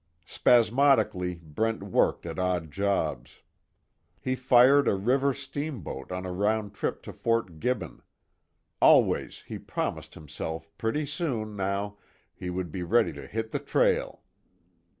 [0.25, 3.41] Spasmodically Brent worked at odd jobs.
[4.19, 8.01] He fired a river steamboat on a round trip to Fort Gibbon.
[8.81, 11.97] Always he promised himself pretty soon, now,
[12.33, 14.23] he would be ready to hit the trail.